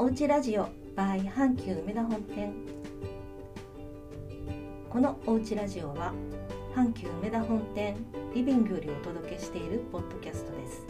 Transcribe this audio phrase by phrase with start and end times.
[0.00, 2.54] おうちラジオ by 阪急梅田本店。
[4.88, 6.14] このおうちラジオは
[6.74, 7.96] 阪急梅田本店
[8.34, 10.86] リビングよりお届けしているポッドキャストです。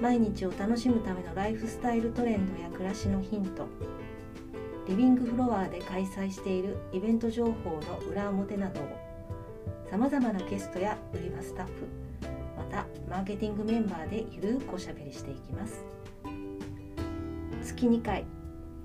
[0.00, 3.68] 毎日を楽しむためのライフスタイルトレンドや暮らしのヒント。
[4.88, 8.84] リビングフロアで開催しているイベント情報の裏表などを
[9.88, 11.72] さまざまなゲストや売り場スタッフ
[12.56, 15.84] またマーケティングメンバーでゆるくおしゃべりしていきます。
[17.82, 18.24] 月2回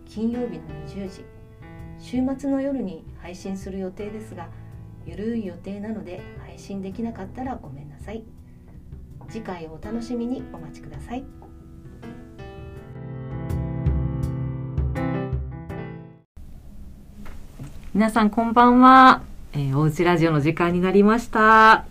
[0.05, 1.23] 金曜日の20時
[1.99, 4.47] 週末の夜に配信する予定ですが
[5.05, 8.23] ゆるい予定なので配信できなかったらごめんなさい。
[9.29, 11.23] 次回をお楽しみにお待ちください。
[17.93, 19.21] 皆さんこんばんは、
[19.53, 21.85] えー、おうちラジオの時間になりました、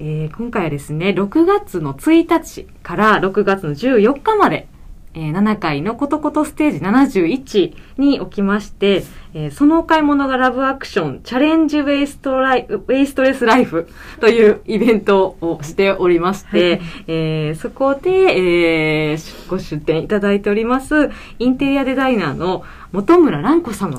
[0.00, 4.66] えー今回はですね6月の1日から6月の14日まで、
[5.14, 9.02] えー7回のことことステージ71におきまして、
[9.34, 13.88] えーそのお買い物がラブアクションチャレンジウェイストライウェイストレスライフ
[14.20, 23.98] というイベントをしておりまして、えーそこで、えーご出展いただいておりますインテリアデザイナーの本村蘭子様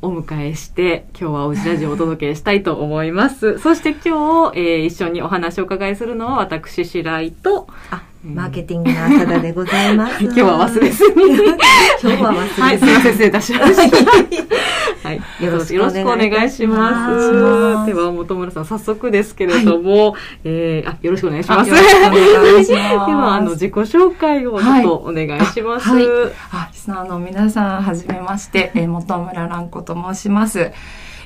[0.00, 3.58] お迎えして、今日はおうちラジオをお届けしたいと思います。
[3.58, 10.22] そして今日、えー一緒にお話をお伺いするのは私、白井と、あ、マーケティングの浅田でございます。
[10.24, 11.34] 今日は忘れずに。
[12.02, 12.62] 今日は忘れずに。
[12.62, 15.08] はい、すいません、失礼いたしました。
[15.08, 17.86] はい、よろしくお願いします。
[17.86, 21.72] では、本村さん、早速ですけれども、えーあ、よろしくお願いします。
[21.72, 25.88] あよろしくお願いします では、あの、自己紹介をちょっとお願いします。
[25.88, 26.06] はい
[26.52, 30.70] あ、リスナーの皆さん、はじめまして、えー、本村蘭子と申します。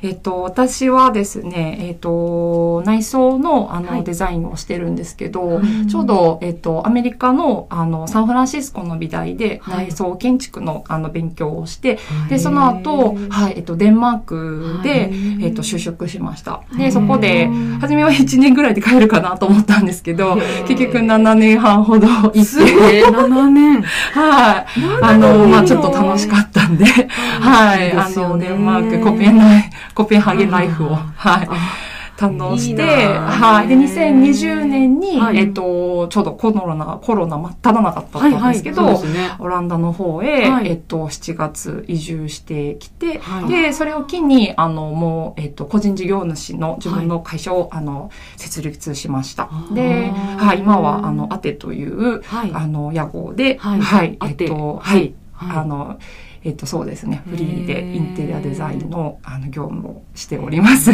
[0.02, 4.04] えっと、私はですね、えっと、内装の、あの、はい。
[4.04, 5.88] デザインをしてるんですけど、うん。
[5.88, 9.86] ちょうど、えっと、アメリカの、あの、サンフランシスコの美大で、はい。
[9.86, 12.30] 内装建築の、あの、勉強をして、はい。
[12.30, 15.44] で、その後、はい、えっと、デンマークで、はい。
[15.44, 16.62] えっと、就職しました。
[16.76, 17.48] で、そこで、
[17.80, 20.36] 初めは1年ぐらいで帰るかなと思ったんですけど、
[20.66, 23.82] 結局7年半ほど行って、すごい、7年。
[24.12, 24.66] はい。
[25.02, 27.92] あの、まあちょっと楽しかったんで、はい。
[27.92, 31.48] あの、デンマーク、コペンライ、コペンハーゲンライフを、はい。
[32.16, 33.68] 堪能して、いいなはい。
[33.68, 35.38] で、2020年に、はい。
[35.38, 39.36] えっと、ちょうどコロナ、コロナ真っ只中だったんですけど、はいはい、ね。
[39.40, 40.68] オランダの方へ、はい。
[40.68, 43.48] えっと、7月移住してきて、はい。
[43.48, 49.48] で、それを機に、あの、もう、えっと、個人事業主の自分の会社を、あの、設立しました。
[49.72, 52.50] で、はい、今は、あの、アテという、はい。
[52.52, 54.18] あの、屋号で、はい。
[54.22, 55.56] えっと、はい、はい。
[55.56, 55.98] あの、
[56.44, 60.92] えっと、そうですね、フリーへでーインテリアデザインの、あの、業務をしております。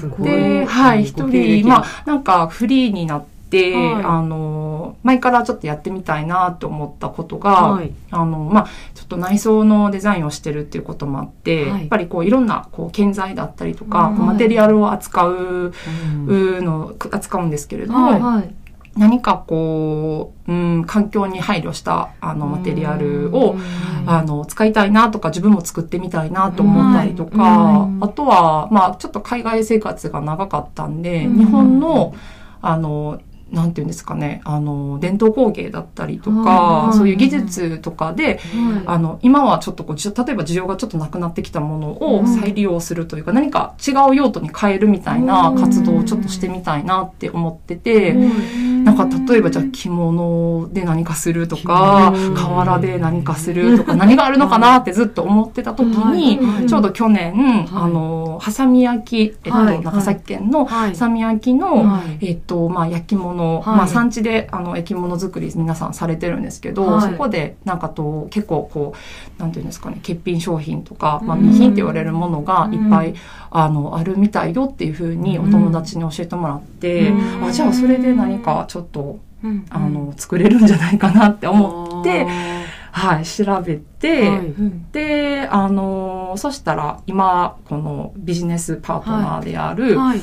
[0.00, 0.28] すごい。
[0.28, 7.92] で、はい、一人、まあ、なんか、フリーになって、はいあの、前からちょっとやってみたいなと思ったことが、はい。
[8.10, 15.72] あの、まあ、ちょっと内装のデザインをしてるっていうこともあって、はいやっぱりこう、いろんな、こう、建材だったりとか、マテリアルを扱う
[16.26, 18.54] うんの、扱うんですけれども、はいはい。
[18.96, 23.56] 何かこう、うん、環境に配慮したあのマテリアルを、
[24.06, 27.92] あの、使いたいなとか、自分も作ってみたいなと思ったりとか、はい。
[28.02, 31.38] あとは、まあ、ちょっと海外生活が長かったんで、うん。
[31.38, 32.14] 日本の、
[32.62, 36.96] あの、なんていうんですかね、あの、伝統工芸だったりとか、はい。
[36.96, 38.38] そういう技術とかで、はい。
[38.86, 42.24] あの、今はちょっとこう、じ例えば需要がちょっとなくなってきたものうん。
[42.24, 48.16] を再利用するというか、何か違う用途に変えるみたいな活動をちょっとしてみたいなって思ってて、
[48.84, 59.80] なんか例えばじゃあ着物で何かするとか瓦で何かするとか、 何があるのかなってずっと思ってた時にちょうど去年、あの、ハサミ焼き、えっと、はい。
[59.82, 60.90] 長崎県のはい。
[60.90, 62.26] ハサミ焼きの、はい。
[62.26, 63.76] えっと、まあ、焼き物、はい。
[63.76, 67.02] まあ、産地で、あの、焼き物作り皆さんされてるんですけど、はい。
[67.02, 68.92] そこで、なんかと、結構こ
[69.38, 73.14] う、なんていうんですかね、欠品商品とか、まあ、うん未品って言われるものがいっぱい、うん
[73.56, 77.44] あの、あるみたいよっていうふうにお友達に教えてもらって、うん。
[77.44, 84.54] あ、じゃあそれで何かちょっと、うんあの、作れるんじゃないかなって思って、あはい、調べーて、はい
[84.92, 90.20] で、あの、そしたら、今、このビジネスパートナーである、はい。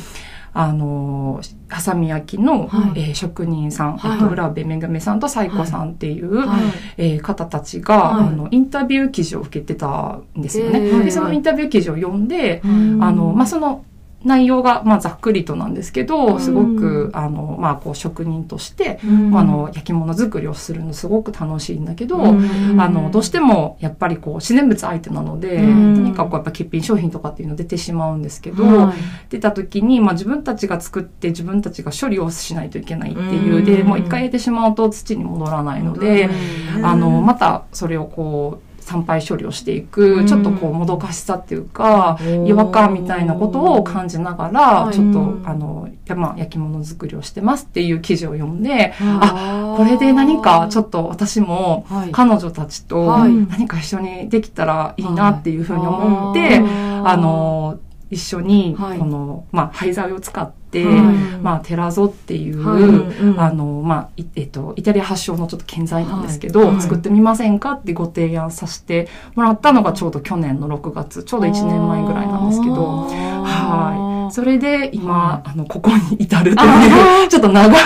[0.54, 1.40] あの、
[1.70, 3.00] ハサミ焼きの、はい。
[3.00, 6.60] えー職人さん、はいえっと、浦部めぐめさんとサイコさんっていう、はい
[6.98, 8.28] えー方たちが、はい。
[8.28, 10.80] あの、インタビュー記事を受けてたんですよね。
[11.04, 13.86] で、そのインタビュー記事を読んで、うんあの、まあ、その、
[14.24, 19.38] 内容が、まあ、ざっくりとなんですけど、すごうく、あの、まあ、こう、職人として、うん。
[19.38, 22.80] あの、焼き物作りをするのすごく楽しいんだけど、うん。
[22.80, 25.94] あの、どうしても、やっぱりこう、自然物相手なので、うん。
[25.96, 28.96] 何かこう、やっぱ欠品商品とかっていうの出てしまうんですけど、はい。
[29.30, 33.66] 出た時に、まあ、自分たちが作って自分たちが処理をしないといけないっていう、うん。
[33.66, 36.30] で、もう一回やってしまうと土に戻らないので、
[36.78, 36.86] うん。
[36.86, 40.28] あの、またそれをこう、参拝処理をしていく、うん。
[40.28, 44.94] ちょっとこう、もどかしさっていうか、うん違和感みたいなことを感じながら、はい。
[44.94, 53.32] ちょっとうん、あの、やまあ、焼き物作りをしてますっていう記事を読んで、あこれで何かちょっっと私も彼女たちとはい。
[53.32, 57.80] 何か一緒にできたらいいなっていうふうに思って、あの、
[58.12, 60.96] 一緒に、はいこの、まあ、廃材を使って、はい
[61.42, 74.34] まあ、テラゾっていう、あの、まあ、いえっと、イタリア発祥のちょっと建材なんですけど、はい作ってみませんかってご提案させてもらったのがちょうど去年の6月、ちょうど1年前ぐらいなんですけど、はい。
[74.34, 77.78] それで今、あの、ここに至るという、 ちょっと長い、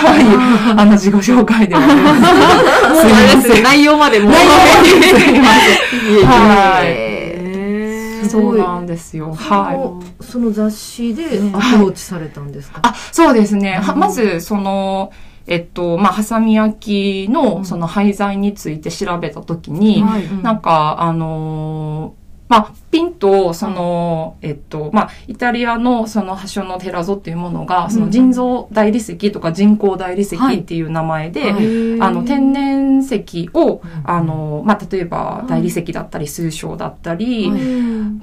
[0.76, 3.02] あの、自己紹介ではあります。
[3.02, 3.62] すいません。
[3.62, 4.32] 内容までもう。
[4.32, 6.24] 内容まですいません。
[6.26, 7.05] はい。
[8.28, 9.34] そうなんですよ。
[9.34, 10.24] はい。
[10.24, 13.74] その雑誌でアプローチされたんですか、あ、そうですね。
[13.76, 13.98] はうん。
[14.00, 15.12] まず、その、
[15.46, 20.42] えっと、まあ、ハサミ焼きの、その廃材について調べたときに、はい。
[20.42, 32.00] なんか、あのーまあ、ピンと、その、えっと、まあ、イタリアのその発祥のテラゾっていうものが、その人造大理石とか人工大理石っていう名前で、はい。
[32.00, 33.80] あの、天然石を、ん。
[34.04, 37.60] あの、まあ、例えば大理石だったり、水晶だったり、はい。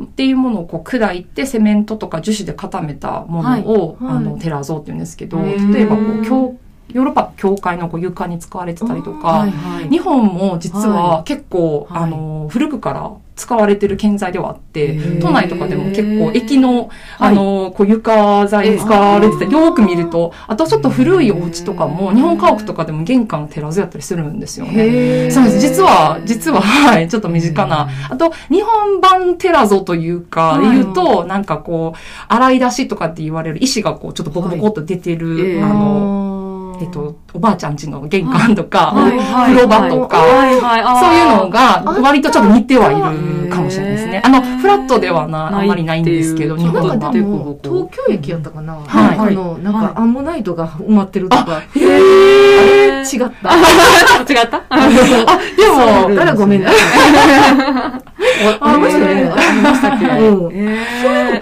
[0.04, 4.16] っていうものをこう砕いてセメントとか樹脂で固めたものを、はい。
[4.16, 6.56] あのテラゾーって言うんですけど、例えばこう教
[6.94, 9.52] ヨーロッパの教会のこう床に使われてたりとか、はい。
[9.52, 9.90] はい。
[9.90, 12.04] 日本も実は結構、はい。
[12.04, 16.90] あの古くから使われてる建材ではあって、都内とかでも結構駅の、はい。
[17.20, 25.32] あのこう床材に使われてたり、よーく見るとあとちょっと古いお家とかも日本家屋とかでも玄関テラゾやったりするんですよね。
[25.32, 25.60] そうです。
[25.60, 27.90] 実は、実は、 はい、ちょっと身近な。
[28.10, 30.78] あと、日本版テラゾというか、はい。
[30.78, 35.72] 言うと、なんかこう、洗い出しとかって言われる石がこう、ちょっとボコボコっと出てる、はい。
[35.72, 36.43] あの、
[36.82, 42.96] えっと、おばあちゃん家の玄関とか、風呂場とか、そういうのが割とちょっと似てはい
[43.46, 44.22] るかもしれないですね。
[44.24, 47.14] あの、フラットではな、あんまりないんですけど、日本は東
[47.90, 49.18] 京駅やったかな、はい。
[49.18, 49.94] あのなんはい。
[49.94, 51.88] かアンモナイトが埋まってるとか、へあ
[52.60, 53.04] れ？
[53.04, 53.20] 違った。
[53.20, 53.30] 違
[54.46, 54.64] った？
[54.70, 56.80] あ、でも、だからごめんなさい
[58.62, 60.52] ありましたねありましたっけ、うん。
[60.54, 60.78] え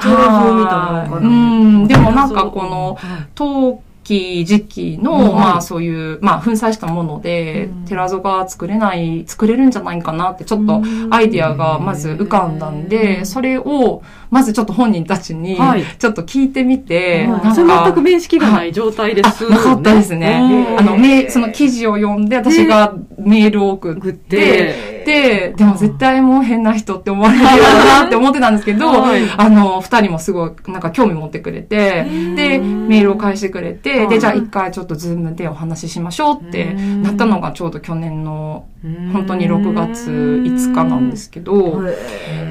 [0.02, 1.18] テラゾ見たのかな。
[1.18, 3.78] うん、でもなんかこの、は
[4.10, 7.86] い陶器時期の、うんまあそういう、まあ粉砕したもので、うん。
[7.86, 17.54] テラゾが作れない、作れるんじゃないかなってちょっとアイディアがまず浮かんだんで、それを、まずちょっと本人たちにはい、ちょっと聞いてみて、はい。
[17.54, 20.68] 全くか、面識がない状態です、あ、なかったですね。
[20.70, 29.22] うんあの、メその記事を読んで、私がメールを送っ、て、で、でも絶対もう変な人って思われるよなって思ってたんですけど、はい。
[29.38, 32.04] あの、二人もすごい、なんか興味持ってくれて、
[32.36, 34.10] で、メールを返してくれて、はい。
[34.10, 38.66] で、じゃあ一回ちょっとズームでお話ししましょうってなったのがちょうど去年の、
[39.14, 41.82] 本当に6月5日なんですけど、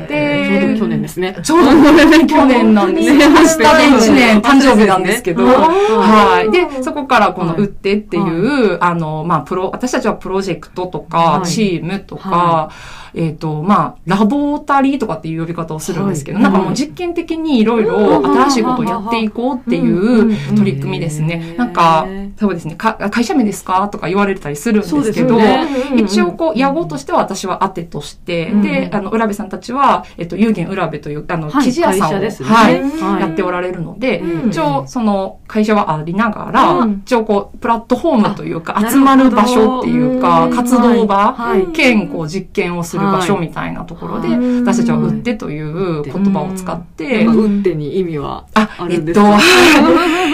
[0.07, 1.37] でちょうど去年ですね。
[1.43, 1.71] ちょうど
[2.27, 3.15] 去年なんですよ。
[3.19, 3.29] ね。
[3.29, 5.57] 明日で1年誕生日なんですけど、はい。
[5.57, 6.51] はい。
[6.53, 11.47] で、そこからこのはい打ってっていう、あの、まあ、プロ、私たちはプロジェクトとかは、い。
[11.47, 12.71] チームとかは、
[13.15, 16.45] えっと、まあ、 laboratory とかっていう呼び方をするんですけど、はい。
[16.45, 21.55] なんかもう実験的にいろいろ新しいことをやっていこうっていう取り組みですね。
[21.57, 22.07] なんか、
[22.39, 23.89] そうですね、か会社名ですか？
[23.89, 26.03] とか言われたりするんですけど、そうですよね。
[26.03, 31.65] 一応こう、野号としては私は当てとして、うんで、あの、浦部さんたちは、えっと、有限浦部という、あの、はい。
[31.65, 37.03] 生地屋さんを、はい、はいやっておられるので、うん一応、その、会社はありながら、うん。
[37.05, 41.67] 一応こう、プラットフォームというか、あ集まる場所っていうか、活動場、はい。
[41.73, 44.61] 兼、こう、実験をする場所みたいなところで、はい。
[44.61, 49.27] 私たちは売ってという言葉を使って、なんか打ってに意味はああ、えっとるんですか、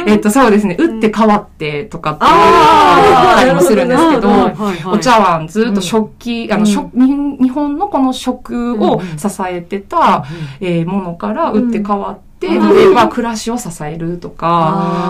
[0.07, 2.31] えっと、そうですね、打って変わってとかっていう
[3.37, 4.29] たりもするんですけど、
[4.91, 10.25] お茶碗、ずっと食器、あの、食日日本のこの食を支えてた、
[10.61, 14.47] えーものから打って変わって、で、例えば暮らしを支えるとか、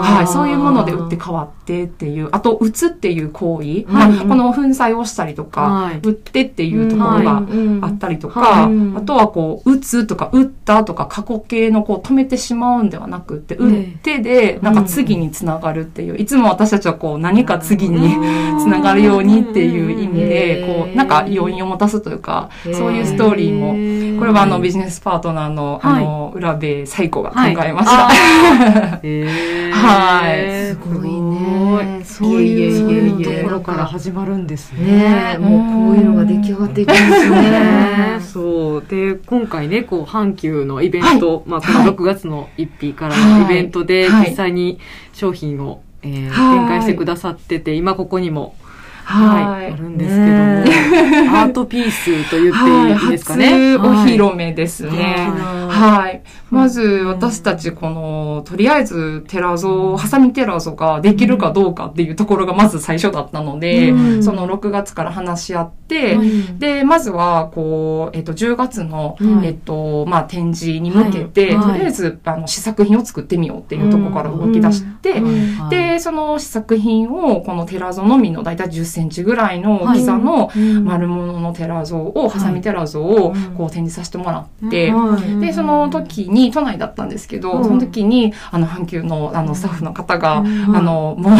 [0.02, 6.00] はい、そういうもので打って変わってっていう、あと、打つっていう行為、はいまあこの粉砕をしたりとか、はい。
[6.02, 7.84] 打ってっていうところがうん。
[7.84, 8.96] あったりとか、はい。
[8.96, 18.14] あとはこう、打つとか、打ったとか、過去形のこう、止めてしまうんではなくって、打ってで、なんか次につながるっていう、いつも私たちはこう、何か次に
[18.60, 28.08] つながるようにっていう意味で、こう、なんか余韻を持たすというか、そういうストーリーも、これはあのビジネスパートナーの、あの、浦部最子が考えました。
[29.72, 30.74] はい。
[30.74, 32.02] すごいね。
[32.04, 35.36] そういうところから始まるんですね。
[35.38, 38.20] もうこういうのが出来上がっていくんですね。
[38.20, 38.84] そう。
[38.88, 41.88] で今回ねこう阪急のイベント、まあ、このはい。
[41.90, 44.30] 6月の1日からのイベントではい。
[44.30, 44.78] 実際に
[45.12, 46.58] 商品を、えーはい。
[46.58, 48.54] 展開してくださってて今ここにも、
[49.04, 53.76] ははいいあるんですけども、アートピースと言はい、っていいですかね。
[53.78, 54.90] 初お披露目ですね。
[55.68, 56.22] はいはい。
[56.50, 64.22] まず、私たち、この、とりあえず、テラゾ、ハサミテラゾができるかどうかっていうところがまず最初だったので、うん。
[64.22, 66.58] その6月から話し合って、うん。
[66.60, 71.72] で、まずは、こう、えっと、10月の、うんえっと、まあ、展示に向けて、はい。
[71.72, 75.20] とりあえず、あの、試作品を作ってみようっていうところから動き出して、
[75.68, 80.52] で、その試作品を、このテラゾのみのだいたい10センチぐらいの大きさの
[80.84, 83.56] 丸物のテラゾを、ハサミテラゾをうん。
[83.56, 85.40] こう展示させてもらって、はい。
[85.40, 87.64] で、その時に、都内だったんですけど、うん。
[87.64, 90.76] その時に、あの、阪急の、あの、スタッフの方が、うん。
[90.76, 91.32] あの、もう、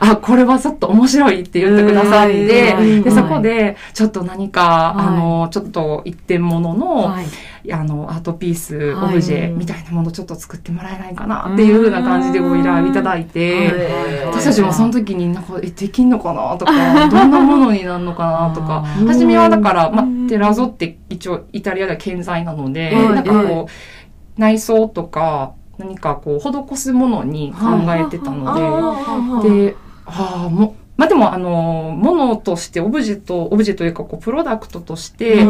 [0.00, 5.06] あ、これはちょっと面白いって言ってくださって、うんで、そこで、ちょっと何か、はい。
[5.08, 7.26] あの、ちょっと一点物の、はい。
[7.72, 9.10] あの、アートピース、はい。
[9.10, 14.26] オブジェみたいなものちょっと作ってもらえないかなっていう風な感じでご依頼いただいて、はい。
[14.26, 16.72] 私たちもその時になんか、え、できんのかなとか、
[17.08, 19.06] どんなものになるのかなとか、うん。
[19.06, 23.08] 初めはだから、まうんあ、テラゾって一応イタリアでは建材なので、はい。
[23.14, 23.72] なんかこう、
[24.36, 29.76] 内装とか、何かこう、施すものに考えてたので、で、
[30.06, 35.46] ああ、も、まあ、でもあの、ものとして、オブジェと、オブジェというか、こう、プロダクトとして、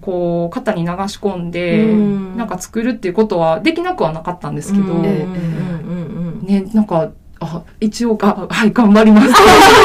[0.00, 2.36] こう、型に流し込んで、うん。
[2.36, 9.30] なんか作るっていうことはできなくはなかったんですけど、ね、なんか、あ、一応、あ、はい、頑張ります。
[9.32, 9.42] そ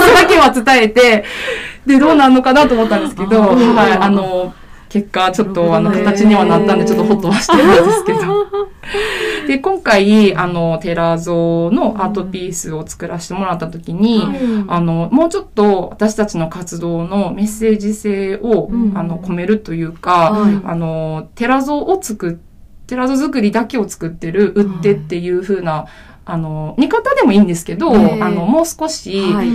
[0.07, 1.25] れだけは伝えて、
[1.85, 4.53] で、どうなるのかなと思ったんですけど、はい、あの、
[4.93, 8.19] 結果、ちょっと、あの、形にはなったんで、ちょっとほっとはしてるんですけど。
[9.47, 14.21] で、今回、あの、テラゾのアートピースを作らせてもらった時に、
[14.67, 18.91] あの、もうちょっと私たちの活動のメッセージ性を、うん。
[18.95, 20.61] あの、込めるというか、はい。
[20.63, 22.35] あの、テラゾを作っ、
[22.85, 25.85] テラゾ作りだけを作ってる、売ってっていう風な、
[26.25, 29.49] あの、見方でもいいんですけど、ええあの、もう少し、はい。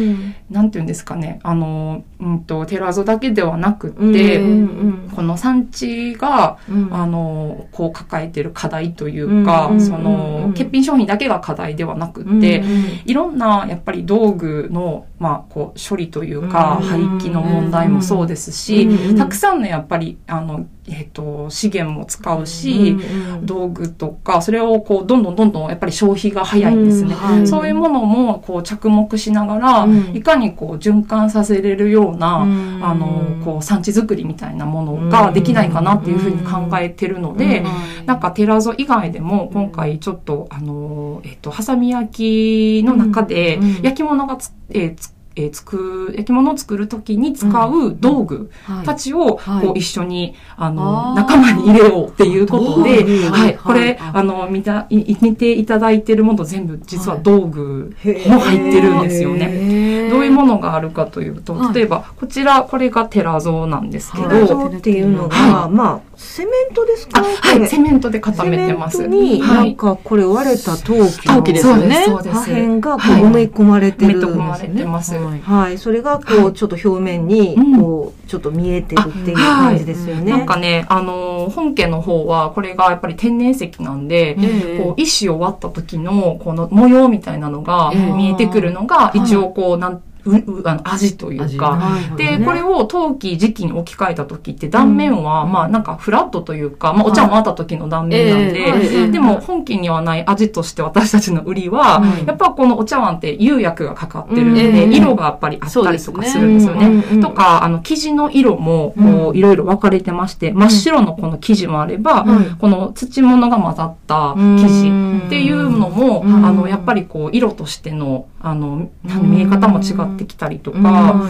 [0.50, 6.95] なんていうんですかね、あの、うんと、テラゾだけではなくって、うんこの産地が、うん。
[6.95, 12.63] あの、こう抱えてる課題というか、うんそうんの、欠品商品だけが課題ではなくうんって、
[13.05, 22.97] いろんな、やっぱり道具の、まあ、こう、処理というか、うん廃棄の問題もそうですし、うんたくさんの、やっぱり、あの、えっ、と、資源も使うし、
[23.43, 27.15] 道具とか、それをこう、どんどんどんどん、やっぱり消費が早いんですね。
[27.15, 27.47] はい。
[27.47, 30.17] そういうものも、こう、着目しながら、うん。
[30.17, 32.81] いかにこう、循環させれるような、うん。
[32.83, 37.65] あの、こう、産地作りみたいなものができないかなっていうふうに考えてるので、
[38.07, 48.50] なんかテラゾ以外でも今回ちょっとあのえっとハサミ焼きの中で焼き物がつ、えーつえーつく焼き物を作るときに使う道具
[48.85, 49.66] たちをはい。
[49.66, 53.57] こう一緒にあの仲間に入れようっていうことで、はい、はい。
[53.57, 57.95] これああの見たい見ていただいてるもの全部実は道具
[58.26, 59.47] も入ってるんですよね。
[59.47, 61.75] ねどういうものがあるかというとはい。
[61.75, 67.21] 例えばこちらこれがテラゾなんですけど、っていうのが、はまあセメントですか？
[67.21, 67.66] あはい。
[67.68, 68.99] セメントで固めてます。
[68.99, 72.04] セメントにはないんかこれ割れた陶器の陶器ですよね。
[72.07, 72.37] そうです。
[72.37, 73.23] 破片がこうはい。
[73.23, 74.85] 埋め込まれてるんです埋め込まれてね。
[74.85, 75.14] ます。
[75.30, 75.40] はい。
[75.40, 76.54] はい、それがこう、はい。
[76.54, 77.80] ちょっと表面にうん。
[77.80, 80.30] こうちょっと見えてるっていう感じですよね。
[80.32, 84.78] なんかね、あのー本家の方は、これがやっぱり天然石なんで、ええ。
[84.78, 88.12] こう、石を割った時の、この模様みたいなのがええ。
[88.12, 89.18] 見えてくるのが、い。
[89.18, 91.78] 一応こう、なん、う、う、あの、味というか、
[92.16, 104.92] で、これをを陶器時期に置き換えた時って断面は、まあなんかフラットというか、まあお茶を割った時の断面なんで、ええええでも本家にはない味として私たちの売りは、うんやっぱこのお茶碗って釉薬がかかってるんで、うん。
[104.92, 106.87] 色がやっぱりあったりとかするんですよね。
[106.87, 107.20] うんうんうん。
[107.20, 112.56] とか、あの、生地の色も、こう、いろいろ分かれてまして、真っ白のこの生地もあれば、うん。
[112.56, 116.44] この土物が混ざった生地っていうのも、うん。
[116.44, 118.90] あの、やっぱりこう、色としての、あの、
[119.23, 121.23] 見え方も違ってきたりとか、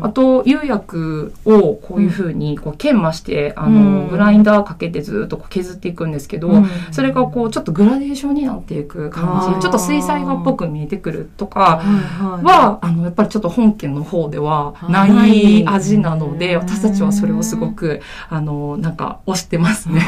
[0.00, 4.08] あと、釉薬をこういう風に、こう、研磨して、あの、うん。
[4.08, 6.50] グラインダーかけてずっとこう削っていくんですけど、
[6.90, 20.00] それがこう、ちょっとグラデーションになっていく感じ、ちょっと水彩画っぽく見えてくるとか、はは、あの、やっぱりちょっと本家の方ではない味なので、私たちはそれをすごく、あの、なんか、推してますね。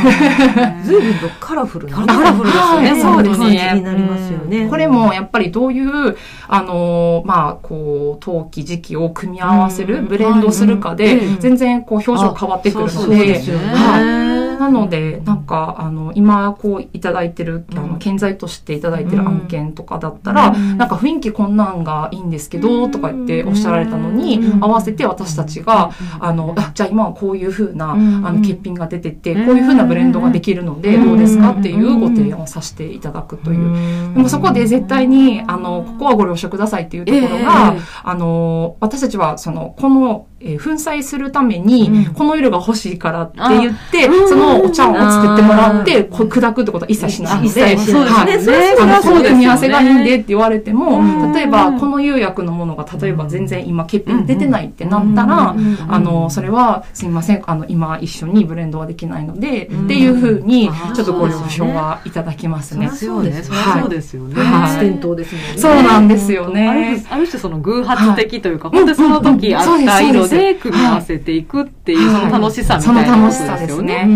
[0.85, 2.05] 随分とカラフルな。
[2.07, 2.91] カラフルですよね。
[2.91, 3.01] はい。
[3.01, 3.47] そうですね。
[3.47, 4.69] 感じになりますよね。
[4.69, 6.17] これもやっぱりどういう、
[6.49, 10.09] あのまあ、こう、陶器時期を組み合わせる、うん。
[10.09, 13.41] ブレンドするかで全然こう表情変わってくるので。
[13.41, 34.15] はなので、なんか、あの、今、こう、いただいてる、あの、建材としていただいてる案件とかだったら、なんか雰囲気こんなんがいいんですけど、とか言っておっしゃられたのに、合わせて私たちが、あの、あじゃあ今はこういう風な、あの、欠品が出てて、こういう風なブレンドができるので、どうですかっていうご提案をさせていただくという。
[34.15, 48.05] でもそこで絶対に、あの、ここはご了承くださいっていうところが、あの、私たちは、その、この、えー、粉砕するために、この色が欲しいからって言って、そのお茶を作ってもらって、こう砕くってことは一切しないので、一切しない。
[48.05, 48.27] はい。
[48.27, 48.57] ですね。
[48.77, 49.31] はそうですよね。
[49.31, 55.55] 組み合わせがいいんでって言われても、うん例えば、この釉薬のものが、例えば全然今欠品出てないってなったら、
[55.89, 62.89] あの、それは、すいません、あの、今一緒にブレンドはできないので、っていうふうに、ちょっとご了承はいただきますね。
[62.91, 63.57] そうですね。
[63.81, 64.43] そうですよね。
[64.43, 64.71] はい。
[64.71, 65.41] ステントですね。
[65.57, 67.05] そうなんですよあるね。
[67.11, 73.07] ある種その偶発的というか、本当にその時あった色で組み合わせていくっていう、その楽しさみたいなね。
[73.07, 74.09] その楽しさですね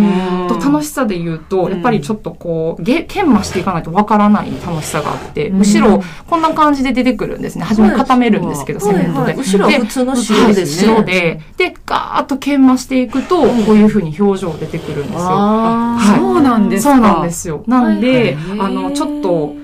[0.48, 7.64] と楽しさで言うと、やっぱりちょっとこう、げ研磨していかないとわからない楽しさがあって、むしろこんな感じで出てくるんですね。
[7.64, 9.34] 初め固めるんですけど、セメントで。
[9.34, 10.92] 後ろは普通の白はいですね。
[10.94, 15.20] 白で、で、ガーッと研磨していくと、こういう風に表情出てくるんですよ。
[15.20, 16.94] そうなんですか。
[16.94, 17.64] そうなんですよ。
[17.66, 19.54] なんで、はいあの、ちょっと、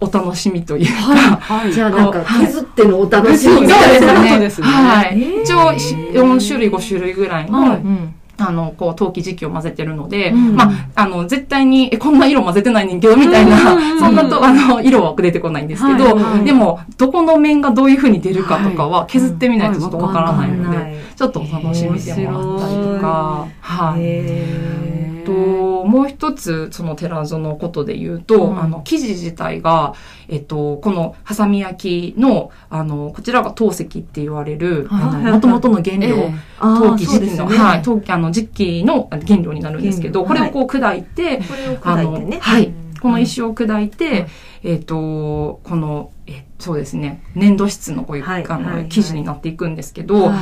[0.00, 1.72] お楽しみというか、はい。
[1.72, 3.54] じゃあなんか削ってのお楽しみ。
[3.54, 4.08] そうでみたいな。
[4.08, 4.30] すね。
[4.30, 4.66] そうですね。
[4.66, 5.42] はい。
[5.42, 7.78] 一応、し4種類、5種類ぐらいの、はい。
[7.78, 8.14] うん。
[8.38, 10.56] あの、こう、陶器時期を混ぜてるので、うん。
[10.56, 13.58] まあ、あの、絶対に、え、こんな色混ぜてない人形みたいな、
[13.98, 16.44] そんなと、あの、色は出てこないんですけど、はい。
[16.44, 20.96] でも、どこの面がどういう風に出るかとかは、削ってみないとちょっとわからないので、はい。
[21.14, 24.00] ちょっとお楽しみでもあったりとか、はい。
[24.00, 28.62] へと、もう一つ、その寺園のことで言うと、うん。
[28.62, 29.94] あの、生地自体が、
[30.28, 35.02] えっと、この、ハサミ焼きの、あの、こちらが陶石って言われる、はい。
[35.02, 42.38] あの、元々の原料、え陶器時期の、ねはい、陶器、あの、時期の原料になるんですけど、これをこう砕いて、これをあのね。
[42.40, 44.28] はい、この石を砕いて、
[44.62, 48.64] えっ、と、この、えそうですね、粘土質のこういう、あの、はいはい。
[48.64, 48.88] はい。
[48.88, 50.38] 生地になっていくんですけど、はい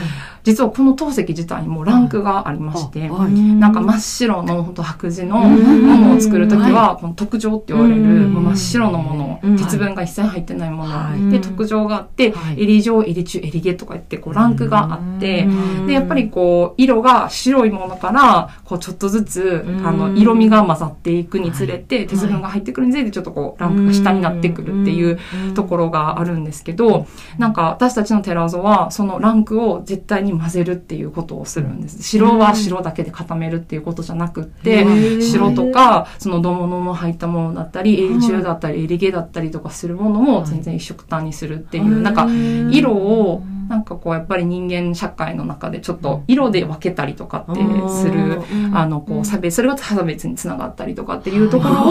[0.49, 3.61] 実はこの陶石自体にもランクがありまして、はい。
[3.61, 5.83] なんか真っ白の本当白磁のうん。
[5.83, 9.19] ものを作るときは、この特上って言われる、真っ白のもうん。
[9.19, 11.21] の、鉄分が一切入ってないもはい。
[11.21, 12.63] の、で、特上があって、はい。
[12.63, 15.87] 襟状、襟中、襟毛とか言って、こうランクがあって、うん。
[15.87, 19.87] で、やっぱりこう、色が白いものから、こう、ちょっとずつ、うん。
[19.87, 25.19] あの、色味が混ざっていくにつれて、鉄分が入ってくるにつれて、ちょっとこう、ランクが下になってくるっていう
[25.53, 27.07] ところがあるんですけど、
[27.37, 32.03] なんか、私たちのテラゾは、そのランクを絶対に混ぜるっていうことをするんです。
[32.03, 35.23] 白は白だけで固めるっていうことじゃなくって、うん。
[35.23, 42.29] 白とか、その土物の入ったものだったり、襟中だったり、襟毛だったりとかするものも全然一色単にするっていう、なんか、
[42.71, 48.41] 色を、なんかこう、やっぱり人間社会の中でちょっと色で分けたりとかってする、
[48.73, 51.89] あの、こう、差別、それが差別につながったりとかっていうところを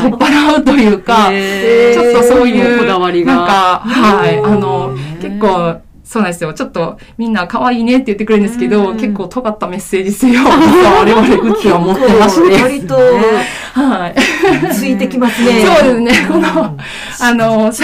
[0.00, 3.36] 取っ払うというか、ちょっとそういう、こだわりが。
[3.36, 6.52] なんか、はい、あの結構、そうなんですよ。
[6.52, 12.62] ちょっとみんな可愛いねって言ってくれるんですけど、うん結構尖ったメッセージ性を 我々うちは持ってまして。
[12.62, 14.72] 割とはい。
[14.72, 15.64] ついてきますね。
[15.64, 16.28] そうですね。
[16.28, 16.76] この、
[17.20, 17.80] あの、つ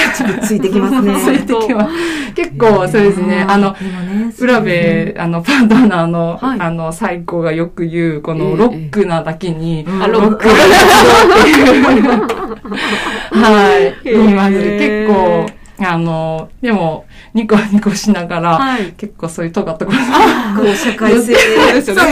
[0.55, 1.15] いてきますね。
[1.19, 1.91] ついてきます。
[2.35, 3.45] 結構そうですね。
[3.49, 3.75] あの、
[4.39, 10.57] 浦部、あの、パートナーの、はいあの、最高がよく言う、こええの、ロックなだけに、ロックがっ
[11.43, 11.83] ていう。
[13.43, 13.95] はい。
[14.05, 14.53] 言います。
[14.53, 15.47] 結構、
[15.87, 18.93] あの、でも、ニコ ニコしながら、はい。
[18.97, 22.03] 結構そういう尖ったことこう社会性そうですよね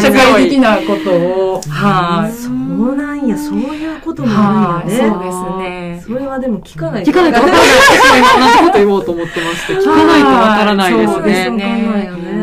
[0.00, 2.32] 社会的なことを、はい。
[2.32, 5.10] そうなんや、そういうこともはい、あるんやね。
[5.10, 6.02] そうですね。
[6.06, 7.66] それはでも聞かない聞かないとわからない。
[7.66, 12.41] 私も今同じこと言おうと思ってまして、聞かないとわからないですそうですね。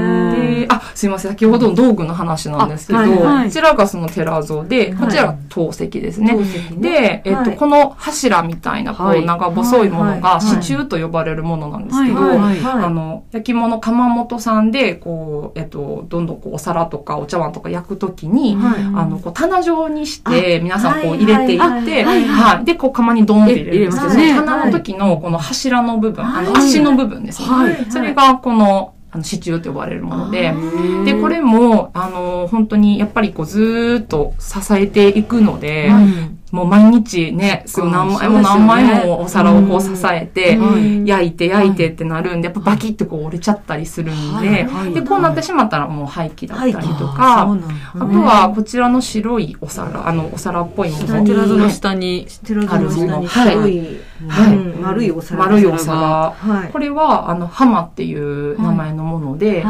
[1.00, 1.32] すいません。
[1.32, 3.46] 先ほどの道具の話なんですけど、あはいはい。
[3.46, 6.34] こちらがその寺像で、こちらが陶石ですね。
[6.34, 6.82] 陶石ね。
[6.82, 7.56] で、えっと、はい。
[7.56, 9.26] この柱みたいな、こう、はい。
[9.26, 10.42] 長細いものが、はいはい。
[10.42, 18.82] 支柱と呼ばれるものなんですけど、はいはいあの、焼き物窯元さんで、こう、えっと、どんどんこう、お皿とかお茶碗とか焼くときに、はい。
[18.82, 22.66] あの、こう、棚状にして、あ皆さんこうはい入れていって、はいはい、はい。
[22.66, 26.62] で、こう、窯にドンって入れるんですけど、棚の時のこの柱の部分、あの、はい。
[26.62, 27.48] 足の部分ですね。
[27.48, 27.86] はい。
[27.90, 31.04] それが、この、あの、支柱と呼ばれるもので、ー。
[31.04, 41.06] で、これも、あの、本当に、やっぱりこう、ずーっと支えていくので、うんもう毎日ね、すぐ何枚も何枚もお皿をこう支えて、うん。
[41.06, 44.94] 焼いて焼いてってなるんで、やっぱバキッとこう折れちゃったりするんで、はい。
[44.94, 47.42] で、こうなってしまったらもう廃棄だったりとはいあか、
[47.94, 51.24] あとはこちらの白いお皿、あの、お皿っぽいもの。
[51.24, 54.56] 寺園の下に、寺園の下に白いはい。
[54.56, 55.40] うん丸いお皿。
[55.46, 56.32] 丸いお皿。
[56.32, 56.72] はい。
[56.72, 59.64] これは、あの、ハマっていう名前のもので、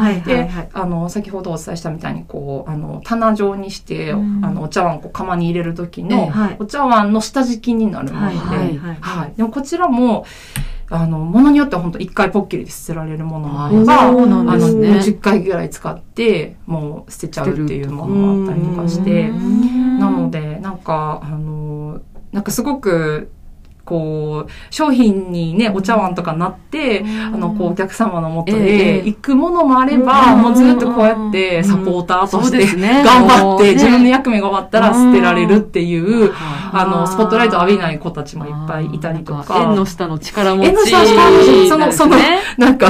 [0.72, 4.44] あの、先ほどお伝えしたみたいに、こう、あの、棚状にして、うん。
[4.44, 6.56] あの、お茶碗、こう、釜に入れる時の、はい。
[6.58, 9.32] お茶碗の下敷きになるもので、はい。
[9.36, 10.24] でもこちらも、
[10.90, 14.88] あの、ものによっては本当一回ポッキリで捨てられるものもあれば、あの、ですね。
[14.98, 19.34] 10回ぐらい使って、もう捨てちゃうっていうものもあったりとかして、う。
[19.34, 22.00] んなので、なんか、あの、
[22.32, 23.30] なんかすごく、
[23.90, 29.02] こう、商品にね、お茶碗とかなって、あの、こう、お客様のもとえでえ。
[29.04, 30.42] 行くものもあれば、うん。
[30.42, 32.64] もうずっとこうやってサポーターとして、
[33.02, 40.68] 頑張って、自分の役目が終わったら捨てられるっていう、ああの、スポットライトを浴びない子たちもいっぱいいたりとか、縁の下の力持ち。
[40.68, 42.88] 縁の下の力持ちそのそのねなんか、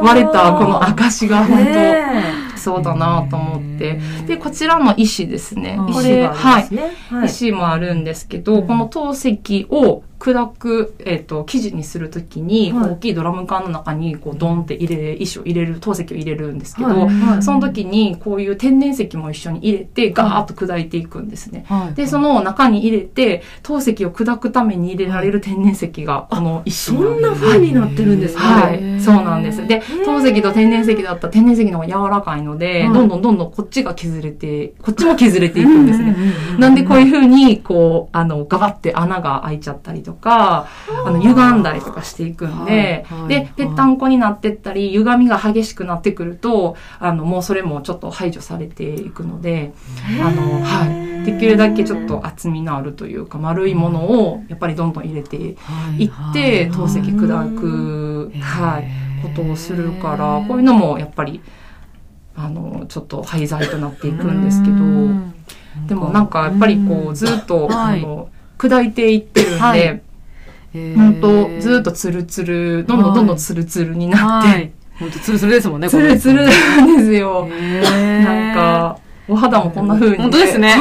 [0.00, 2.04] 割れたこの証が本ね
[2.52, 3.98] 当、そうだなと思って。
[4.26, 5.78] で、こちらの石ですね。
[5.88, 7.26] 石がはい。
[7.26, 12.90] 石もあるんですけど、この陶石を砕く、えっ、と、生地にするときに、はい。
[12.90, 16.98] 大きいドラム缶の中に、こう、ドンって入れ、石を入れる、陶石を入れるんですけど、はい。
[17.06, 17.42] はい。
[17.42, 21.64] その時に、こういう天然石も一緒に入れて、ガーッと砕いていくんですね。
[21.68, 21.94] はい。
[21.94, 28.40] で、その中に入れて、陶石を砕くために入れられる天然石が、この石そんな風になってるんですね。
[28.40, 29.66] はい、そうなんです。
[29.66, 32.92] で、陶石と天然石だったら天然石の方が柔らかいので、はい。
[32.92, 36.16] どんどんどんどんこっちが削れて、こっちも削れていくんですね。
[36.58, 40.66] なんでこういう風に、こう、あの、ガバって穴が開いちゃったりとか、
[41.04, 49.72] あの、歪んだりとかしていくんではいはい、で、ぺったんこになってったり、歪みが激しくなってくると、あの、もうそれもちょっと排除されていくので、
[50.22, 51.08] あの、はい。
[51.24, 55.52] できるだけちょっと厚みのあるというか、丸いものを、やっぱりどんどん入れてい
[56.06, 59.08] って、陶石砕く、はい。
[59.18, 61.42] ことをするから、こういうのもやっぱり、
[62.36, 64.78] あの、ちょっと廃材となっていくんですけど、
[65.86, 68.00] でもなんかやっぱりこうずっと、はい。
[68.00, 70.02] あの、砕いていってるんで、はい
[70.74, 74.70] 本当ずっとツルツル、どんどんどんどんツルツルになって、はい。
[74.98, 77.48] 本当ツルツルですもんね、 ツルツルなんですよ。
[77.48, 80.74] ななん、か、お肌もこんな風に、本当ですね。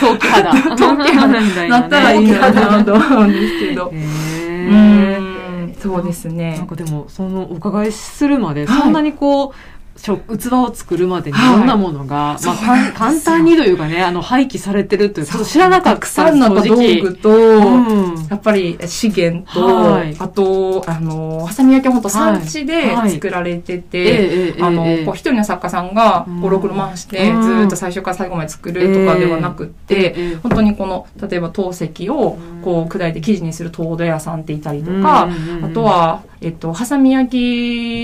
[0.00, 0.50] 陶器肌。
[0.76, 3.92] 陶器肌みたいなったらいいねなと思うんですけど。
[3.94, 6.66] へうーん、そうですなねん。
[6.66, 11.58] かでも、そのお伺いするまで、はいそんなにこう、器を作るまでにいはい。
[11.58, 12.92] ろんなものが、まあ、そうなんですよ。
[12.98, 18.26] 簡単にというかね、あの、廃棄されてるっていう、ちょっと知らなかったたくさんの道具と、うん。
[18.30, 20.14] やっぱり資源と、はい。
[20.18, 23.10] あと、あの、ハサミ焼きは本当産地ではい。
[23.12, 25.04] 作られてて、ええあの、ええ。
[25.04, 26.40] こう一人の作家さんがうん。
[26.42, 27.42] 5、6回して、うん。
[27.42, 37.30] ずーっと最初から最後まで作るとかではなくって、ええ本当にこの、例えば陶石をこう砕いて生地にする陶土屋さんっていたりとか、うんあとは、えっと、ハサミ焼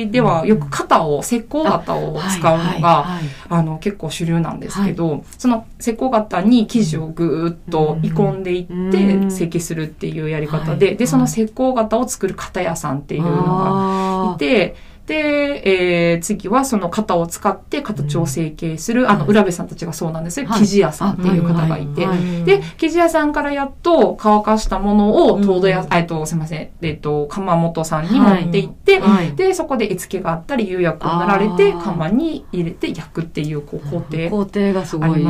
[0.07, 9.31] きではよく型を、石膏型を使うのが、あの、結構主流なんですけど、その石膏型に生地をぐーっと鋳込んでいって、うん。
[9.31, 20.47] 成形するっていうやり方はいで、で、その石膏型を作る型屋さんっていうのがあいて、で、えー次はその型を使って形を成形する、あの、浦部さんたちがそうなんですよ。
[20.47, 20.61] はい。
[20.61, 22.45] 生地屋さんっていう方がいて、はいはい。
[22.45, 29.33] で、生地屋さんからやっと乾かしたものを、うん糖度屋、えっと、すいません、えっと、窯元さんに持って行って、はい。
[29.35, 31.83] で、そこで絵付けがあったり、釉薬を塗られて、あー。
[31.83, 34.31] 窯に入れて焼くっていう、こう、工程。
[34.31, 35.25] 工程がすごい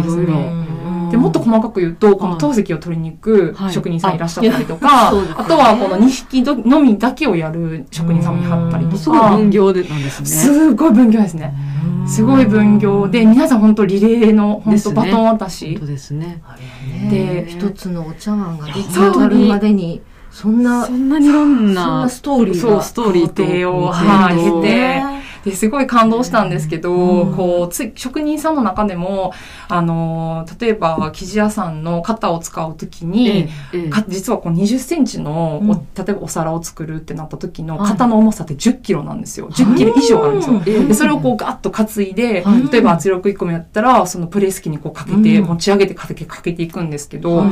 [1.10, 2.32] で、もっと細かく言うと、こはい。
[2.34, 3.72] の陶石を取りに行くはい。
[3.72, 9.36] 職人さんいらっしゃったりとあか、あとはこの2匹どのみだけをやる職人さんもいはったりとすごいか、
[9.72, 10.26] でなんですね。
[10.26, 11.54] すごい分業ですね。
[12.06, 15.86] すごい分業で、皆さん本当リレーの、本当バトン渡し本当。
[15.86, 16.42] ですね。
[17.10, 25.13] でね一つのお茶碗が出来上がるまでにそんなそんなにいろんそんななストーリーそう、がストーリーを工はい経て
[25.44, 27.34] ですごい感動したんですけど、うん。
[27.34, 29.32] こうつ職人さんの中でも
[29.68, 33.48] あの例えば生地屋さんの型を使うときに、
[33.90, 35.70] か実はこう20センチの、うん。
[35.70, 39.48] お例えばお皿を作るってなった時のはい型の重さって10キロなんですよ。
[39.50, 40.62] 10キロ以上あるんですよ。
[40.66, 40.84] ええ。
[40.84, 42.68] でそれをこうガッと担いで、はい。
[42.70, 45.46] 例えば圧力1個目やったら、そのプレス機にこうかけて、うん。
[45.46, 47.48] 持ち上げてかけてかけていくんですけど、はい。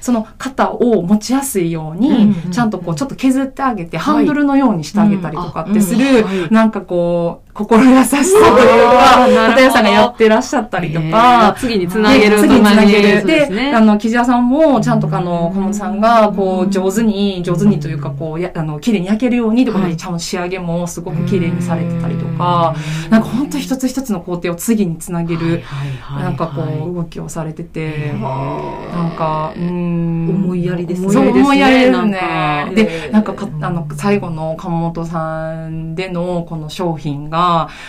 [0.00, 2.50] その肩を持ちやすいように、うん。
[2.50, 6.00] ちゃんとこうちょっと削ってあげて、ハンドルのようにしてあげたりとかってすうん。
[6.00, 7.45] る、なんかこう、out.
[7.56, 13.26] 心優しさというか、片屋さんがやってらっしゃったりとえかえ、次につなげるで次につなげる。
[13.26, 13.72] で、ね。
[13.74, 22.74] あの、生地屋さんも、ちゃんとあの、小本さんが、こう、上手に、上手にというか、こう、や、あの、綺麗に焼けるようにとで、はいちゃんと仕上げもすごく綺麗にされてたりとか、
[23.10, 25.62] なんか本当一つ一つの工程を次につなげる、
[26.10, 30.28] なんかこう、動きをされてて、なんか、うーん。
[30.28, 31.10] 思いやりですね。
[31.10, 32.70] そう、思いやりですなんねか。
[32.74, 37.45] で、なんかか、あの、最後の鴨本さんでのこの商品が、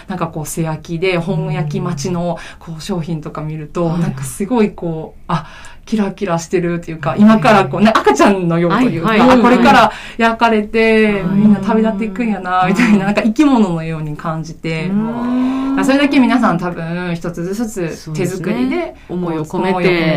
[0.08, 5.48] なんかこう、素焼きで、本焼き待ちの、こう、商品とか見ると、なんかすごいこう、あ、
[5.88, 11.36] キラキラしてるっていうか、今からこうね、赤ちゃんのようというか、はいはいあこれから焼かれて、はい。
[11.36, 15.86] みんな旅立っていくんやな、みたいな、なんか生き物のように感じて、うん。
[15.86, 19.73] それだけ皆さん多分一つずつ手作りで思いを込め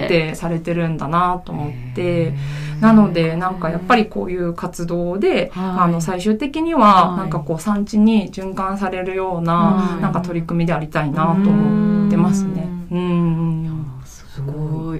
[0.08, 0.34] て。
[0.34, 2.32] されてるんだなと思って、
[2.80, 5.80] なのでなんかやっぱりこういう活動で、はい。
[5.80, 7.18] あの最終的にははい。
[7.18, 12.68] なんかこう産地に循環されるようなはいなんか取り組みでありたいなと思ってますね。
[12.90, 13.59] うん。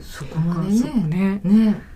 [0.03, 1.67] そこまでねね。
[1.67, 1.91] ね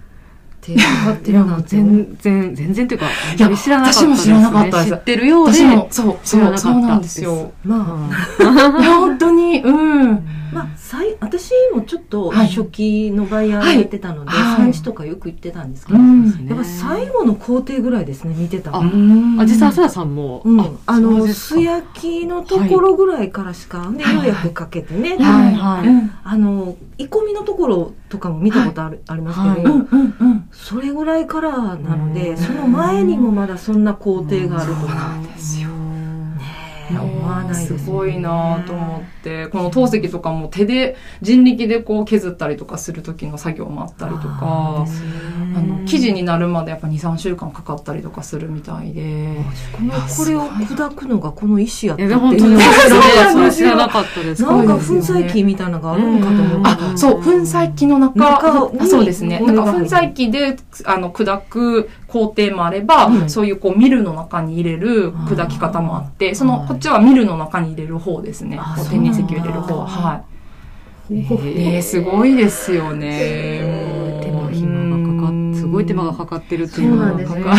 [0.61, 4.01] 手がかかってるなんて全然、全然というか、いや知らなかった。
[4.01, 5.59] 私も知らなかった知ってるようで。
[5.59, 7.53] 私もそう、そう、そうなんですよ。
[7.65, 8.09] ま
[8.41, 8.43] い
[8.83, 10.27] や本当に、うん。
[10.61, 12.49] あまあさい私もちょっとはい。
[12.49, 14.57] 初期のバイヤーやってたのではい。
[14.57, 16.47] 産地とかよく行ってたんですけどうん。
[16.47, 18.83] やっぱ最後の工程ぐらいですね見てたあ
[19.47, 20.43] 実は、さやさんも。
[20.45, 25.55] うん、あの素焼きのところぐらいからしか、でようやくかけてね、はい。
[25.55, 25.89] はい。
[25.89, 26.11] うん。
[26.23, 29.81] あの煮込みのところとかも見たことある、ありますけど、はい。
[29.81, 30.49] うんうんうん。
[30.53, 32.15] それぐらいからなのうん。
[32.15, 35.69] でその前にもまだそんな工程があるとそうかなんですよ。
[36.91, 37.79] 思わないです。
[37.79, 44.87] すねごいなと思って、この陶石とかも手で人力でこう削ったりとかする時の作業もあったりとあか
[45.57, 49.37] あの生地になるまでやっぱ2、3週間かかったりとかするみたいで。
[49.73, 52.59] このこれを砕くのがこの石やったっていう。
[53.45, 54.43] の知らなかったです。
[54.43, 59.41] なんか粉砕機みたいなのがあるのかと思ってあ、そう、粉砕機の中、そうですね。
[59.41, 68.61] なんか粉砕機で、あの、砕く工程もあれば、うんそういうこう、ミルの中に入れる砕き方もあって、その、はいこっちはミルの中に入れる方ですね。
[68.89, 69.67] 天然石を入れる方。
[69.69, 70.35] そうなんだはい。
[71.11, 71.17] え
[71.77, 74.21] えー、すごいですよね。
[74.23, 77.43] 手間暇がかかっすごい手間がかかってるっていうのがなんですね。
[77.43, 77.57] か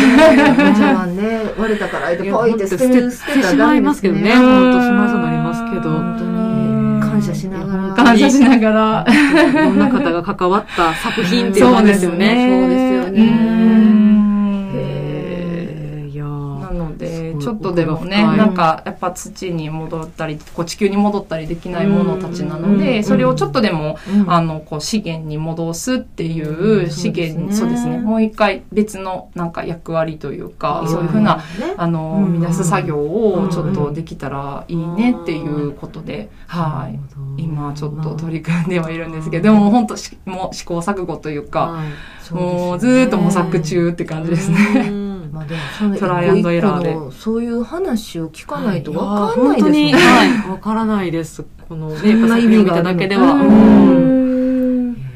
[0.74, 4.32] じゃあね、割れたから相手ポイって捨ててしまいますけどね。
[4.32, 5.90] うん本当しまいそうになりますけど。
[5.90, 7.94] 本当に感謝しながら。
[7.94, 9.06] 感謝しながら。
[9.10, 12.62] いろんな方が関わった作品っていう感じですよね。
[12.62, 24.32] そうですよねうんへーいやーなので、すごいちょっとでもね、なんか、やっぱ土に戻ったり、こう地球に戻ったりできないものたちなのうんで、それをちょっとでも、うん。
[24.32, 30.90] あの、こう資源に戻すっていう資源に、そううですすね、もう一回別のなんか役割というか、うん。
[30.90, 31.44] そういうふうな、ね。
[31.78, 37.00] あの、うん生み出す作業をちょっうんとできたらいいねっていうことで、はい。
[37.42, 41.84] 今ちょっと取り組んではいるんですけど、でも本当しもう試行錯誤というか、
[42.32, 45.15] もうずーっと模索中って感じですね。
[45.36, 47.16] うんまあでもそのトライアンドエラーで。
[47.18, 49.94] そういう話を聞かないとやわかんないです本当に、ね。
[50.00, 51.44] はい、わからないです。
[51.68, 53.36] このね、そんな意味を見ただけでは。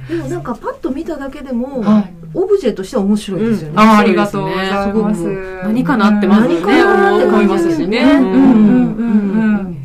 [0.09, 2.13] でもなんかパッと見ただけでも、はい。
[2.33, 3.73] オブジェとしては面白いですよね。
[3.77, 4.71] ああそうですねりがとうござい
[5.03, 5.21] ます。
[5.21, 7.99] すご何かなってまずね、何かなって思いますしね。
[7.99, 8.09] うん。
[8.09, 8.31] うん。
[8.31, 8.39] うん。
[8.39, 9.75] うん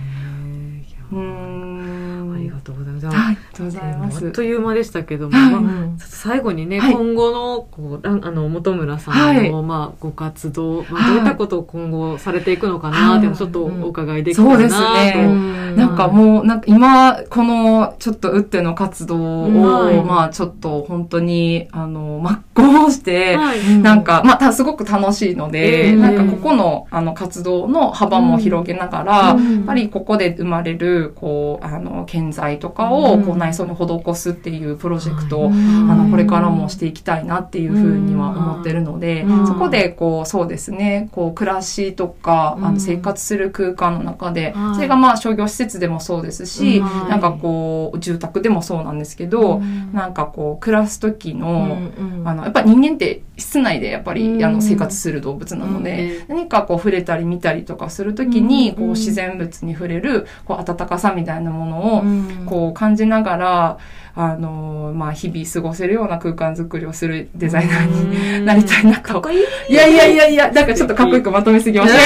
[1.12, 3.06] ううんんありがとうございます。
[3.06, 4.26] はい、ありがとうございます。
[4.26, 4.32] あっ。
[4.32, 5.50] という間でしたけども、はい。
[5.62, 6.92] まあ最後にね、はい。
[6.92, 9.62] 今後のこうらんあの本村さんの、はい。
[9.62, 15.18] まあ、ご活動、まあ、はいどういったことを今後されていくのかなってちょっとお伺いできたそうですらなと。
[15.18, 20.02] ねなんかもう、なんか今、このちょっと打っての活動を、はい。
[20.02, 23.78] まあちょっと本当に、あの、真っ向して、はい。
[23.78, 25.96] なんか、まあ、たすごく楽しいので、ええ。
[25.96, 29.54] なんかここの、あの、活動の幅も広げながら、うん。
[29.56, 42.74] やっぱりここで生まれる、こう、あの、建材とかを、こう、内装に施すっていうプロジェクトを、あの、これからもしていきたいなっていうふうには思ってるのでうん、そこで、こう、そうですね、こう、暮らしとか、あうん。
[42.74, 47.10] の、生活する空間の中ではい、それがまあ、商業施設でもそうですし、はい。
[47.10, 49.60] なんかこう、住宅でもそうなんですけど、
[49.92, 51.78] なんかこう、暮らす時の、
[52.24, 54.44] あの、やっぱ人間って室内でやっぱり、うん。
[54.44, 58.76] あの、生活する動物なので、え何かこう触れたり見たりとかするときに、うん。
[58.76, 62.46] こう自然物に触れる、こう温かさみたいなものを、うん。
[62.46, 63.78] こう感じながら、
[64.16, 69.14] あのまあ日々過ごせるような空間づくりをするデザイナーになりたいなと。
[69.14, 69.40] かっこいい。
[69.68, 71.98] いやいやいやいや、なんかちょっとかっこよくまとめすぎました。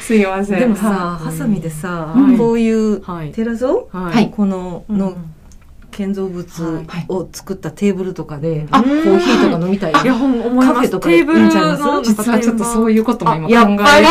[0.00, 0.60] すいません。
[0.60, 3.32] でもさ、はハサミでさうん、こういうはい。
[3.32, 3.88] テラゾ？
[3.92, 4.30] ははい。
[4.30, 4.98] この、うん。
[4.98, 5.14] の
[6.00, 7.04] 建造物はい。
[7.08, 9.92] を作ったテーブルとかで、あコーヒーとか飲みたい。
[9.92, 10.68] いや、ほん、思います。
[10.72, 11.82] カフェとかでテーブルいいんちゃいます？
[11.82, 13.04] の、実はちょっとそういう。
[13.04, 14.06] ことも今考えやっぱり。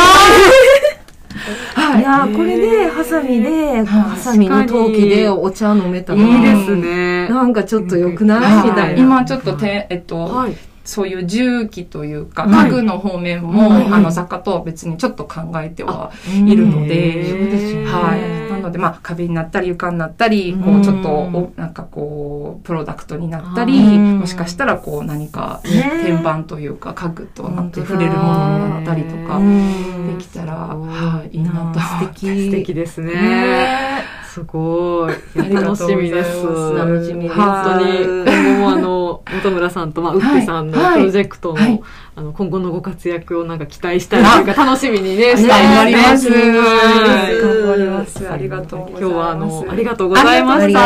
[1.74, 2.02] はい。
[2.02, 2.36] いやー。
[2.36, 7.30] これで、ハサミで、ハサミの陶器でお茶飲めたら、いいですね。
[7.30, 9.00] なんかちょっと良くないはいみたいな。
[9.02, 10.56] 今ちょっとて、えっと、はい。
[10.84, 12.70] そういう重機というか、はい。
[12.70, 18.49] 家具の方面も、はいあの、雑貨とは別にちょっと考えてはいるのへで、はい。
[18.60, 24.20] なので、まあ、壁になったり、床になったり、こうちょっと、おなんかこう、プロダクトになったり、うん。
[24.20, 26.04] もしかしたら、こう、何か、ね。
[26.06, 30.18] 天板というか、家具となって触れるものになったりとかう、ん。
[30.18, 31.80] できたら、はい、いいなと。
[31.80, 32.46] 素敵。
[32.46, 33.14] 素敵ですね。
[33.14, 34.04] ね。
[34.26, 35.14] すすごい。
[35.36, 36.44] 楽しみです。
[36.44, 37.36] 楽しみです。
[37.36, 38.49] 本当に、
[39.42, 41.82] 本村さんと、まあ、ウッピさんのはいプロジェクトの、はい
[42.16, 46.30] あの、今後のご活躍をなんか期待したいうか、楽しみにね、したい頑張ります。
[46.30, 46.40] 頑
[47.68, 48.30] 張ります。
[48.30, 49.04] ありがとうございます。
[49.04, 50.80] 今日はあの、ありがとうございました。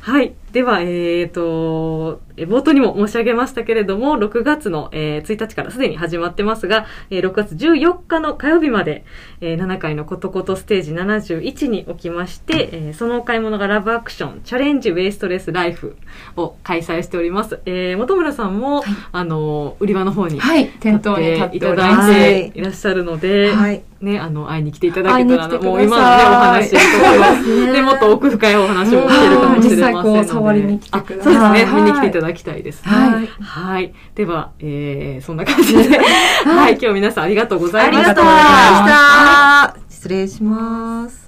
[0.00, 0.32] はい。
[0.52, 9.04] では、えっ、と、え冒頭にも申し上げましたけれども、6月の、えー1日からすでに始まってますが、えー6月14日の火曜日まで、
[9.40, 15.96] えー7回のことことステージ71におきまして、えーそのお買い物がラブアクションチャレンジウェイストレスライフ
[16.36, 17.60] を開催しております。
[17.66, 21.56] えー本村さんも、あの、売り場の方にはい、店頭に立って。
[21.56, 22.62] いただいてい。
[22.62, 23.82] らっしゃるので、はい。
[24.00, 30.04] ね、あの、会いに来ていただけたら、もう今のね、お話とかで、もっと奥深いお話を聞けるかもしれませんので。
[30.04, 31.36] 実際こう触りに来てください。
[31.36, 31.82] あそうですね、はい。
[31.82, 32.82] 見に来ていただきたいです。
[32.84, 33.94] はいはい。
[34.14, 35.98] では、えー、そんな感じで、
[36.44, 38.10] はい、今日皆さんありがとうございました。
[38.10, 39.94] ありがとうございました。
[39.94, 41.27] 失礼します。